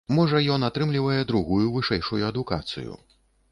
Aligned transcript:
Можа, 0.19 0.39
ён 0.55 0.65
атрымлівае 0.69 1.19
другую 1.33 1.67
вышэйшую 1.77 2.25
адукацыю. 2.33 2.99